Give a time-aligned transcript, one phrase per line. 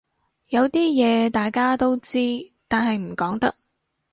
[0.47, 2.17] 有啲嘢大家都知
[2.67, 3.53] 但係唔講得